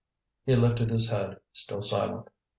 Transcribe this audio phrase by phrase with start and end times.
[0.47, 2.27] He lifted his head, still silent.